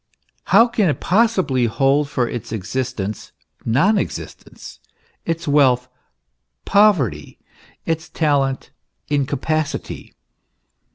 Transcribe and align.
How 0.45 0.65
can 0.67 0.89
it 0.89 0.99
possibly 0.99 1.65
hold 1.65 2.09
its 2.17 2.51
existence 2.51 3.33
non 3.65 3.99
existence, 3.99 4.79
its 5.27 5.47
wealth 5.47 5.89
poverty, 6.65 7.37
its 7.85 8.09
talent 8.09 8.71
incapacity? 9.09 10.15